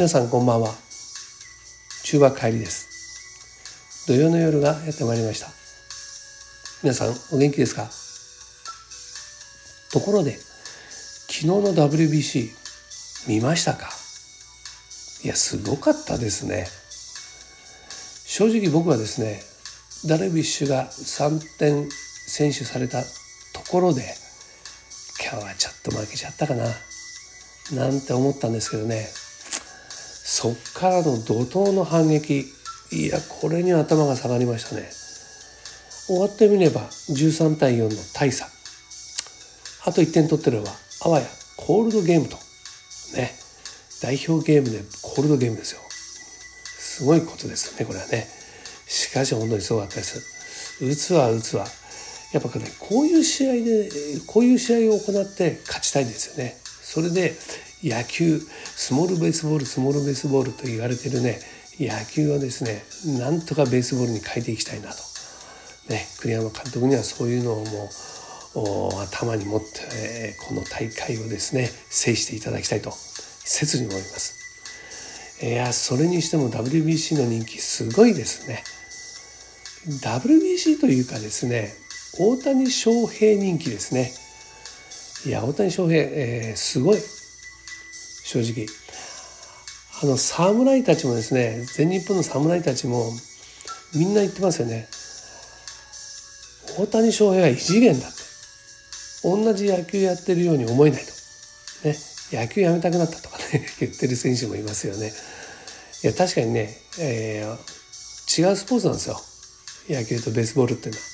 [0.00, 0.70] 皆さんこんばんは。
[2.04, 4.06] 中学帰りです。
[4.06, 5.48] 土曜の夜がやってまいりました。
[6.82, 7.90] 皆さんお元気ですか？
[9.92, 10.38] ところで
[11.28, 12.48] 昨日の WBC
[13.28, 13.90] 見ましたか？
[15.22, 16.66] いやすごかったですね。
[18.24, 19.42] 正直僕はですね
[20.08, 23.06] ダルビッシュが3点選手されたと
[23.70, 24.00] ころで
[25.22, 26.64] 今日はちょっと負けちゃったかな
[27.74, 29.06] なんて思ったんですけどね。
[30.32, 32.44] そっからの怒涛の反撃。
[32.92, 34.88] いやこれに頭が下がりましたね。
[36.06, 38.46] 終わってみれば13対4の大差。
[39.84, 40.70] あと1点取ってれば
[41.04, 41.26] あわや
[41.56, 42.36] コールドゲームと。
[43.16, 43.32] ね。
[44.00, 45.80] 代表ゲームでコールドゲームですよ。
[45.90, 48.28] すごいことですよねこれはね。
[48.86, 50.80] しかし本当にすごかったです。
[50.80, 51.66] 打つは打つは
[52.32, 53.90] やっぱねこういう試合で
[54.28, 56.56] こういう試合を行って勝ちたいですよね。
[56.64, 57.34] それで
[57.82, 61.40] 野球スモールベースボールスモールベースボールと言われてるね
[61.78, 62.82] 野球をですね
[63.18, 64.96] なんとかベースボールに変えていきたいなと、
[65.88, 67.88] ね、栗山監督にはそういうのをも
[68.98, 72.90] う頭に持って、えー、この大会をですね制していただきたいと
[73.44, 74.38] 切に思います。
[75.42, 78.62] いやそれにしても WBC の人気すごいですね。
[79.86, 81.72] WBC というかですね
[82.18, 84.12] 大谷翔平人気ですね。
[85.24, 86.98] いや大谷翔平、えー、すごい
[88.30, 88.66] 正直。
[90.02, 93.10] あの侍たちもですね全日本の侍たちも
[93.94, 94.86] みんな言ってますよね。
[96.78, 98.20] 大谷翔平は異次元だって。
[99.24, 101.88] 同じ野球やってるように思えないと。
[101.88, 101.96] ね。
[102.30, 105.12] 野球やめたくなったとかね 言ってる選手もいますよね。
[106.04, 109.20] いや確かにね、えー、違うスポーツなんですよ。
[109.88, 111.06] 野球とベースボールっていうのは。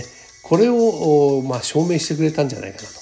[0.00, 0.06] ね。
[0.42, 2.94] これを、まあ、証明してくれたんじゃないかなと。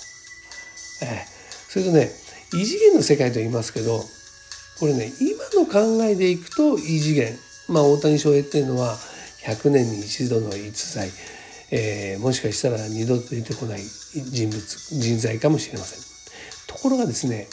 [1.03, 2.23] えー、それとね
[2.55, 4.00] 異次元の世界と言いますけど
[4.78, 7.33] これね今の考えでいくと異次元
[7.69, 8.96] まあ大谷翔平っていうのは
[9.44, 11.11] 100年に一度の逸材、
[11.70, 14.61] えー、もしかしたら二度と出てこない人物
[14.95, 16.05] 人材かもしれません。
[16.67, 17.46] ところがですね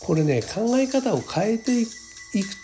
[0.00, 1.90] これね考え方を変えていく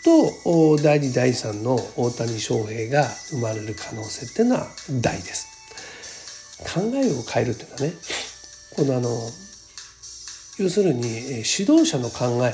[0.04, 4.66] と第2第3の大谷翔平が生まれる可能性っていうのは
[5.00, 5.48] 大です。
[6.74, 7.92] 考えを変えるっていうのはね
[8.76, 9.10] このあの
[10.60, 12.52] 要するに指導者の考え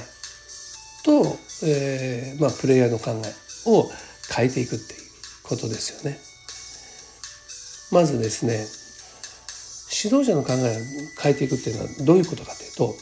[1.04, 3.90] と、えーまあ、プレイヤーの考えを
[4.32, 5.00] 変えていくっていう
[5.42, 6.18] ことですよね。
[7.92, 8.66] まずですね
[10.04, 10.80] 指導者の考えを
[11.20, 12.94] 変えていくっていうのはどういうことかというと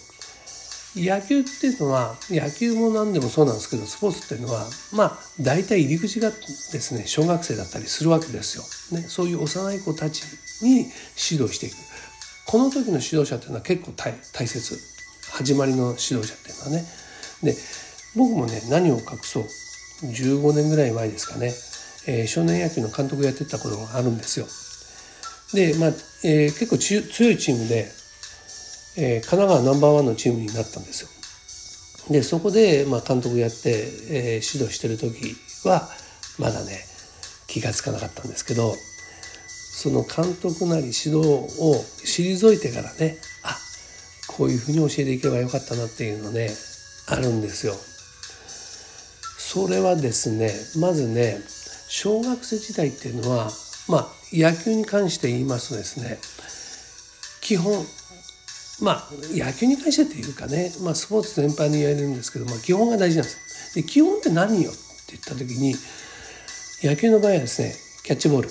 [0.96, 8.98] 野球っていうのは野球も何でもそうなんですけどスポーツっていうのはまあ大体入り口がですね小学生だったりするわけですよ。
[8.98, 10.22] ね、そういう幼い子たち
[10.62, 10.86] に
[11.30, 11.76] 指導していく
[12.46, 14.93] この時の指導者っていうのは結構大切
[15.34, 16.84] 始まりの指導者っていうのはね。
[17.42, 17.56] で
[18.16, 19.44] 僕もね何を隠そう
[20.02, 21.52] 15年ぐらい前ですかね、
[22.06, 24.46] えー、少年野球の監督やってたことがあるんですよ。
[25.52, 25.90] でまあ、
[26.24, 27.88] えー、結構強いチームで
[28.96, 31.08] えー、神奈川ナンバーワンのチームになったんですよ。
[32.10, 33.70] でそこで、まあ、監督やって、
[34.10, 35.34] えー、指導してる時
[35.66, 35.88] は
[36.38, 36.78] まだね
[37.46, 38.74] 気が付かなかったんですけど
[39.48, 43.56] その監督なり指導を退いてからねあ
[44.36, 46.50] こういうふうに教えていけばよかったなっていうのね
[47.08, 47.74] あるんですよ。
[49.38, 50.50] それはですね
[50.80, 51.38] まずね
[51.88, 53.50] 小学生時代っていうのは
[53.88, 56.18] まあ野球に関して言いますとですね
[57.40, 57.84] 基本
[58.82, 64.80] まあ野球に関してっていうかね、まあ、スポーツ全般に言われるんですけど、まあ、基本が大事なんですで基本って何よって
[65.12, 65.74] 言った時に
[66.82, 67.74] 野球の場合はですね
[68.04, 68.48] キャッチボール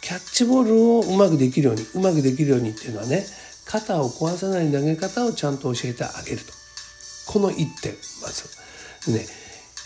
[0.00, 3.26] キャッチボールをうまくできるようにうまくできるようにっていうのはね
[3.68, 6.52] 肩を壊さない投げ方をちゃんと教えてあげると。
[7.26, 7.92] この一点
[8.22, 8.48] まず。
[9.12, 9.26] ね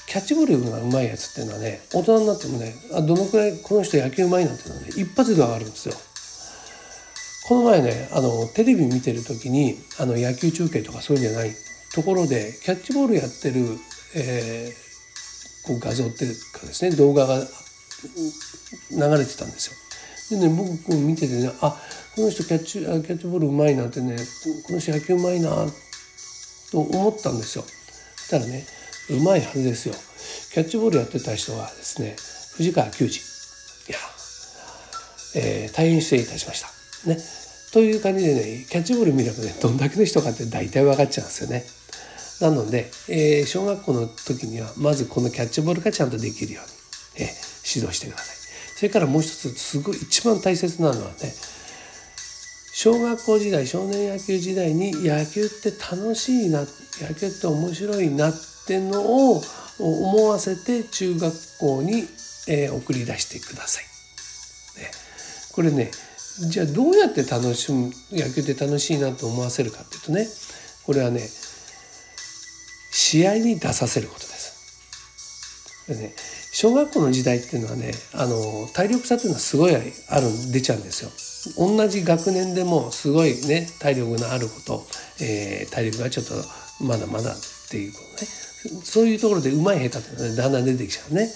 [0.06, 5.94] キャッチボールがうまいやつっていうのはね大人になってもねあどのくらいこの人野球うまいなんていうのはね一発で分かるんですよ。
[7.48, 11.50] この前ねあのテレビ見てる時にあの野球中継とかそういうんじゃない
[11.94, 13.78] ところでキャッチボールやってる、
[14.14, 17.46] えー、こう画像っていうかですね動画が流
[19.19, 19.81] れてたんですよ。
[20.31, 21.77] でね僕見ててねあ
[22.15, 24.17] この人キャッチキャッチボールうまいなってね
[24.67, 25.51] この人野球うまいな
[26.71, 27.65] と思ったんですよ。
[28.17, 28.65] そしたらね
[29.11, 29.95] うまいはずですよ。
[30.53, 32.17] キャッチボールやってた人はですね
[32.57, 33.99] 藤川球児いや、
[35.37, 36.69] えー、大変失礼いたしました。
[37.09, 37.19] ね、
[37.73, 41.65] という感じでねキャッチボール見ればねどんだけの人かって大体分かっちゃうんですよね。
[42.41, 46.65] なので、えー、小学校の時にはまずこのキャッチボールがちゃんとできるよう
[47.21, 48.42] に、えー、指導してください。
[48.82, 51.32] それからもう一つすごい一番大切なのはね
[52.75, 56.62] 小学校時代少年野球時代に野球って楽しいな
[57.00, 58.34] 野球って面白いなっ
[58.67, 59.00] ての
[59.34, 59.40] を
[59.79, 62.08] 思わせて中学校に、
[62.49, 63.84] えー、送り出してください。
[64.81, 64.90] ね、
[65.52, 65.93] これね
[66.50, 70.26] じゃあどうやって楽しむ野球って楽しいなと思わせるかっていうとね
[70.85, 71.20] これはね
[72.90, 75.87] 試合に出させることです。
[75.87, 76.14] でね
[76.52, 79.82] 小学校の時代っていうのはねあの体力差っていうのはすごいある
[80.52, 81.10] 出ちゃうんですよ。
[81.58, 84.87] 同じ学年でもすごいね体力のある子と、
[85.20, 86.34] えー、体力がちょっと
[86.84, 87.34] まだまだっ
[87.70, 88.28] ていうことね。
[88.84, 91.28] そういうところでうまい下手っていうのは、ね、だんだん出てきちゃうね。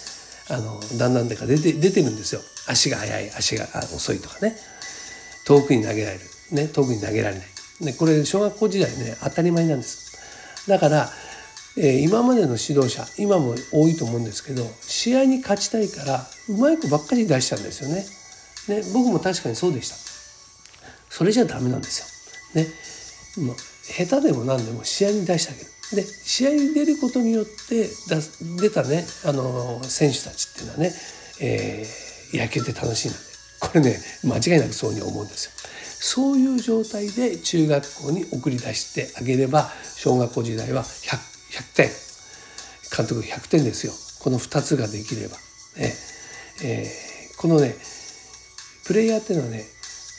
[0.49, 2.41] あのだんだんでか出て出てるんですよ。
[2.69, 4.57] 足が速い足が遅いとかね。
[5.47, 6.21] 遠くに投げられる、
[6.53, 7.47] ね、遠くに投げられない、
[7.81, 10.07] ね、これ小学校時代ね当たり前なんです。
[10.69, 11.09] だから、
[11.79, 18.05] え、今までの指導者今も多いと思うんですけど試合に勝ちたいからうまい子ばっかり出しちゃうんですよね
[18.69, 19.97] ね、僕も確かにそうでした。
[21.09, 22.63] それじゃダメなんですよ。
[22.63, 23.47] ね。
[23.47, 25.71] もう下手でも何でも試合に出してあげる。
[25.95, 27.89] で試合に出ることによって
[28.61, 30.93] 出たねあの選手たちっていうのはね、
[31.41, 33.21] えー、野球って楽しいので
[33.61, 35.53] これね間違いなくそうに思うんですよ。
[35.99, 41.91] そういう状態で中学校に送り出してあげれば小学校時代は 100, 100点。
[42.97, 43.93] 監督100点ですよ。
[44.21, 45.37] この2つができれば。
[45.77, 45.95] ね。
[46.63, 47.77] えー、このね
[48.85, 49.65] プレイヤーっていうのはね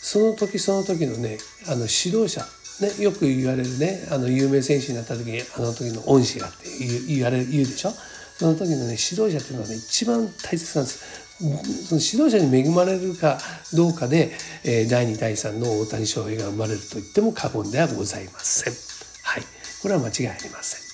[0.02, 1.38] その時その時のね
[1.68, 2.46] あの指導者。
[2.80, 6.68] ね、よく言われるねあの有名選手になった時にあの時の恩師がって
[7.08, 7.92] 言われ言うでしょ？
[8.38, 11.28] その時のね指導者っていうのはね一番大切なんです。
[11.88, 13.40] その指導者に恵まれるか
[13.74, 14.32] どうかで、
[14.64, 18.74] えー、第2第3の大谷翔平が生まれると言っても過言ではございません。
[19.24, 19.44] はい。
[19.82, 20.87] これは間違いありません。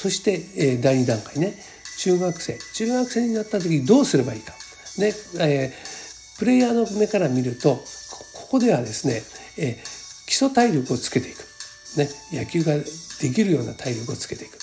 [0.00, 1.54] そして、えー、第2段階ね。
[1.98, 2.58] 中学生。
[2.74, 4.52] 中学生になった時どうすればいいか。
[4.98, 5.98] ね、えー
[6.38, 7.82] プレイヤーの目から見るとこ
[8.52, 9.22] こではですね、
[9.58, 9.76] え
[10.26, 11.38] 基礎体力をつけていく、
[11.98, 14.56] ね、野球ができるような体力をつけていく、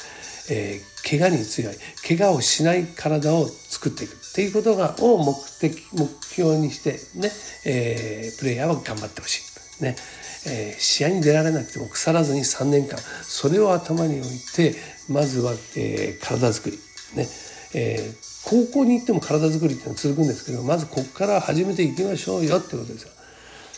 [0.49, 1.75] えー、怪我に強い。
[2.07, 4.13] 怪我をしない体を作っていく。
[4.13, 7.29] っていうことがを目的目標にしてね、
[7.65, 9.83] えー、プレイヤーは頑張ってほしい。
[9.83, 9.95] ね
[10.47, 14.75] えー、試合に出られなくても腐らずに3年間それを頭に置いて
[15.09, 16.77] まずは、えー、体づくり
[17.15, 17.27] ね、
[17.73, 23.11] えー、高校に行っても体づくりっていうのは続くんですけどまずここから始めていきましょうよってことですよ。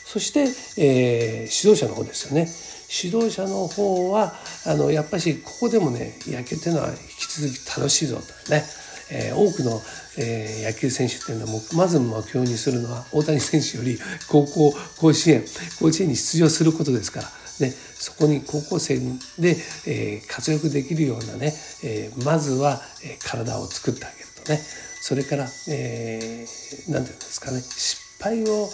[0.06, 0.41] そして、
[0.81, 2.47] えー、指導者の方ですよね。
[2.89, 4.33] 指導者の方は
[4.65, 8.63] あのやっぱりここでもね野球っていうのは引き続き楽しいぞとね、
[9.12, 9.81] えー、多くの、
[10.18, 15.44] えー、野球選手っていうのはまず目標にするのは大谷選手より高校甲子園
[15.79, 17.47] 甲子園に出場することですから。
[17.59, 19.00] ね、そこに高校生
[19.39, 19.56] で、
[19.88, 22.81] えー、活躍できるようなね、えー、まずは、
[23.24, 24.51] 体を作ってあげると。
[24.51, 24.59] ね。
[25.01, 27.62] それから、えー、ていうんですかね。
[27.62, 28.69] 失敗を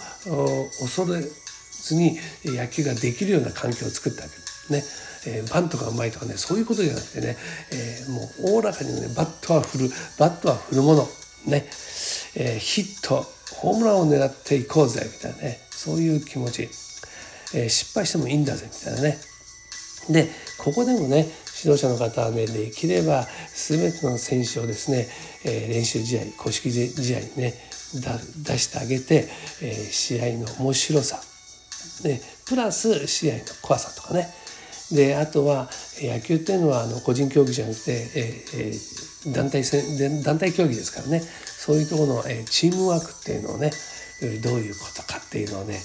[0.82, 4.82] 恐れずに野球ができるような環境を作ってあげる。
[4.82, 4.84] ね。
[5.26, 7.38] えー、バントがうまいとかねそういうことじゃなくてね、
[7.72, 9.90] えー、もうおおらかにねバットは振る
[10.20, 11.08] バットは振るもの。
[11.46, 11.66] ね、
[12.36, 13.26] えー、ヒット
[13.56, 15.60] ホームランを狙っていこうぜみたいなね。
[15.72, 16.70] そういう気持ち、
[17.56, 19.18] えー、失敗してもいいんだぜみたいなね。
[20.10, 21.28] でここでもね
[21.64, 25.08] 指導者の方はねできれば全ての選手をですね、
[25.46, 27.54] えー、練習試合公式試合にね
[28.44, 29.28] 出してあげて、
[29.62, 31.22] えー、試合の面白さ、
[32.04, 34.28] ね、プラス試合の怖さとかね。
[34.92, 35.70] であとは
[36.02, 37.92] 野球っていうのはあの個人競技じゃなくて、
[38.56, 41.22] えー、団体戦団体競技ですからね。
[41.22, 43.72] そういうところの、え、チームワークっていうのをね
[44.42, 45.80] どういうことかっていうのをね、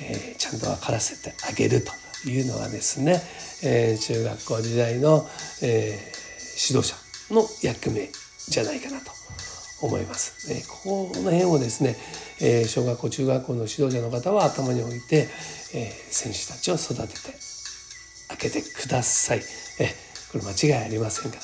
[0.00, 3.20] えー、ちゃんと分からせてあげるというのがですね、
[3.62, 5.26] えー、中学校時代の、
[5.62, 6.96] えー、指導者
[7.34, 8.10] の役目
[8.48, 9.10] じゃないかなと
[9.82, 10.52] 思います。
[10.52, 11.96] え、ここの辺をですね、
[12.40, 15.28] え、小学校中学校の指導者の方は頭に置いて、
[15.74, 17.34] え、選手たちを育てて
[18.28, 19.42] あげてください。
[19.78, 19.94] え、
[20.32, 21.42] これ間違いありませんから。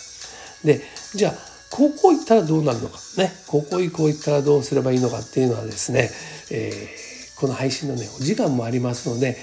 [0.64, 0.80] で
[1.14, 1.34] じゃあ
[1.70, 6.10] 高校行ったらどうなるのかね高校以降行ったらどうすればいいのかっていうのはですね、
[6.50, 7.05] えー、
[7.38, 9.36] この配信のねお時間もありますので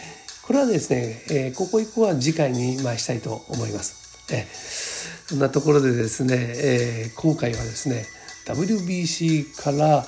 [0.44, 4.04] これはですね、えー、ここ以降は次回に回したいと思います。
[4.34, 8.06] えー、そんなところでですね、えー、今回はですね
[8.46, 10.06] WBC から、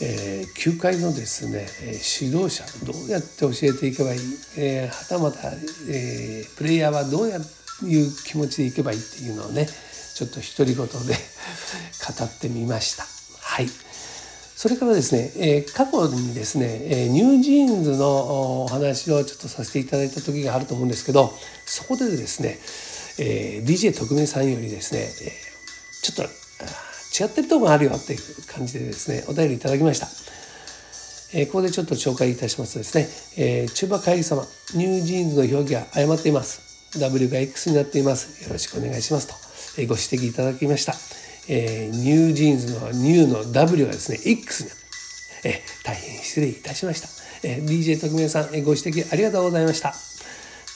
[0.00, 1.66] えー、球界のですね
[2.20, 4.20] 指導者どうやって教えていけばいい、
[4.56, 5.52] えー、はたまた、
[5.88, 9.66] えー、プレイヤーはどうやいう気持ちでいけばいいっていうのをね
[10.14, 11.16] ちょっと独り言で
[12.18, 13.06] 語ってみました。
[13.40, 13.91] はい
[14.62, 21.32] それからですね、えー、過去にですね、えー、ニュージーンズのお話をちょっとさせていただいた時があると思うんですけど
[21.66, 22.60] そこでですね、
[23.18, 25.10] えー、DJ 特命さんよりですね、えー、
[26.04, 30.06] ちょっと違ってるとこがあるよっていう感じでですねお便りいただきました。
[31.34, 34.44] えー、ここでちょっと紹介いたしますとですね、えー、中馬会議様
[34.76, 37.00] ニュージーンズの表記は誤っています。
[37.00, 38.44] W が X になっています。
[38.44, 41.21] よろしくお願いしますと、えご指摘いただきました。
[41.48, 44.82] えー、ニュージーンズのニューの W がですね、X になって、
[45.44, 47.08] えー、大変失礼いたしました。
[47.44, 49.94] えー、DJ 特命さん、えー、ご指摘ありがとうございました。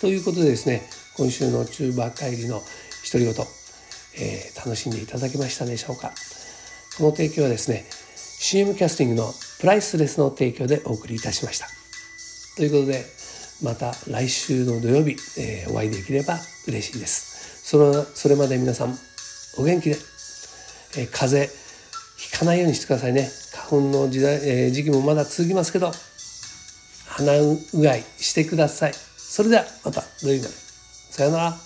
[0.01, 0.83] ということでですね、
[1.17, 2.63] 今週の中馬帰りの
[3.11, 3.35] 独り言、
[4.19, 6.13] えー、楽しんでいただけましたでしょうか。
[6.99, 7.85] この提供はですね、
[8.17, 11.69] CM キャスティングのプライスレスの提供でお送りいたしました。
[12.57, 13.05] ということで、
[13.63, 17.63] また来週の土曜日、えー、お会いできれば嬉しいです。
[17.65, 18.99] そのそれまで皆さん、
[19.59, 19.97] お元気で、
[20.97, 21.67] えー、風邪
[22.17, 23.29] ひかないようにしてくださいね。
[23.53, 25.93] 花粉の時代、えー、時期もまだ続きますけど、
[27.09, 28.93] 鼻うがいしてください。
[29.17, 30.55] それではまた土曜日まで。
[31.11, 31.66] さようなら。